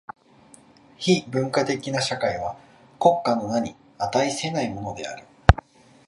[0.97, 2.57] 非文化的な社会は
[2.99, 5.27] 国家の名に価せないものである。